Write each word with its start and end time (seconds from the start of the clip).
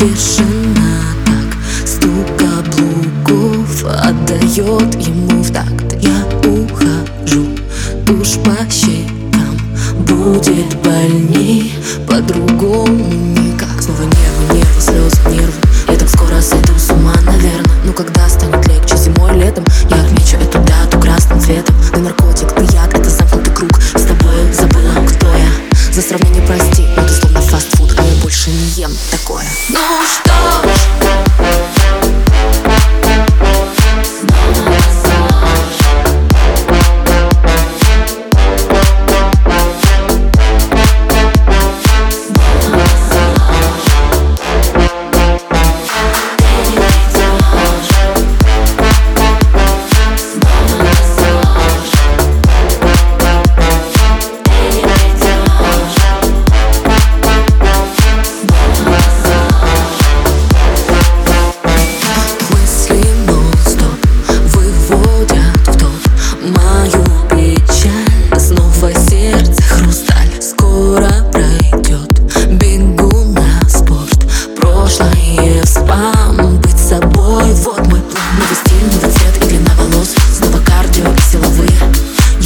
Бешено 0.00 1.02
так 1.26 1.86
стук 1.86 2.26
каблуков 2.38 3.84
Отдает 3.84 5.06
ему 5.06 5.42
в 5.42 5.52
такт. 5.52 5.94
Я 6.00 6.26
ухожу, 6.48 7.46
душ 8.06 8.38
по 8.42 8.56
щекам 8.70 9.58
Будет 9.98 10.74
больней 10.82 11.74
по-другому 12.06 13.12
никак. 13.36 13.82
Снова 13.82 14.00
нервы, 14.00 14.54
нервы, 14.54 14.80
слезы, 14.80 15.20
нервы. 15.28 15.60
Я 15.86 15.96
так 15.96 16.08
скоро 16.08 16.40
сойду 16.40 16.72
с 16.78 16.88
ума, 16.88 17.14
наверное 17.26 17.76
Ну 17.84 17.92
когда 17.92 18.26
станет 18.26 18.66
легче 18.68 18.96
зимой, 18.96 19.36
летом 19.36 19.64
Я 19.90 20.00
отмечу 20.02 20.36
эту 20.36 20.60
дату 20.60 20.98
красным 20.98 21.40
цветом. 21.40 21.76
Ты 21.92 22.00
наркотик, 22.00 22.50
ты 22.52 22.62
яд, 22.74 22.94
это 22.94 23.10
замкнутый 23.10 23.54
круг. 23.54 23.78
С 23.78 24.02
тобой 24.02 24.50
забыла, 24.54 24.94
кто 25.06 25.26
я. 25.26 25.50
За 25.92 26.00
сравнение 26.00 26.42
прости, 26.46 26.86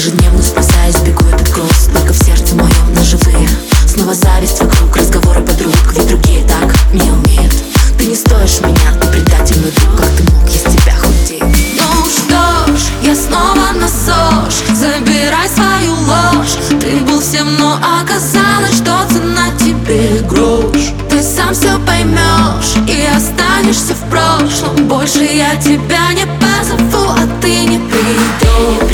Ежедневно 0.00 0.42
спасаясь, 0.42 0.96
бегу 1.00 1.26
я 1.30 1.36
под 1.36 1.50
груз 1.50 1.90
Только 1.92 2.14
в 2.14 2.24
сердце 2.24 2.54
моем 2.54 2.94
наживые. 2.94 3.46
Снова 3.86 4.14
зависть 4.14 4.58
вокруг, 4.58 4.96
разговоры 4.96 5.42
подруг 5.42 5.74
Ведь 5.92 6.08
другие 6.08 6.42
так 6.48 6.74
не 6.94 7.02
умеют. 7.02 7.52
Ты 7.98 8.06
не 8.06 8.14
стоишь 8.14 8.62
меня, 8.62 8.98
ты 8.98 9.08
предательный 9.08 9.70
друг 9.72 9.98
Как 9.98 10.08
ты 10.16 10.22
мог, 10.32 10.48
я 10.48 10.58
с 10.58 10.74
тебя 10.74 10.94
худеть? 10.96 11.42
Ну 11.76 12.08
что 12.08 12.74
ж, 12.74 12.80
я 13.02 13.14
снова 13.14 13.72
на 13.78 13.88
Забирай 14.74 15.46
свою 15.50 15.92
ложь. 15.92 16.56
Ты 16.80 16.96
был 17.04 17.20
всем, 17.20 17.54
но 17.58 17.74
оказалось, 17.74 18.76
что 18.76 18.96
цена 19.12 19.50
тебе 19.58 20.20
грош. 20.20 20.94
Ты 21.10 21.22
сам 21.22 21.52
все 21.52 21.78
поймешь 21.80 22.74
и 22.88 23.04
останешься 23.04 23.94
в 23.94 24.08
прошлом. 24.08 24.88
Больше 24.88 25.24
я 25.24 25.56
тебя 25.56 26.14
не 26.14 26.24
позову, 26.40 27.10
а 27.10 27.42
ты 27.42 27.64
не 27.66 27.78
придешь 27.80 28.89